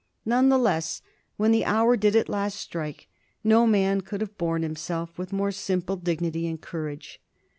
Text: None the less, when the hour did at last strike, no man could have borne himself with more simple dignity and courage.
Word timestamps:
None 0.25 0.49
the 0.49 0.57
less, 0.57 1.03
when 1.37 1.51
the 1.51 1.63
hour 1.63 1.95
did 1.95 2.15
at 2.15 2.27
last 2.27 2.55
strike, 2.59 3.07
no 3.43 3.67
man 3.67 4.01
could 4.01 4.19
have 4.21 4.35
borne 4.35 4.63
himself 4.63 5.15
with 5.15 5.31
more 5.31 5.51
simple 5.51 5.95
dignity 5.95 6.47
and 6.47 6.59
courage. 6.59 7.21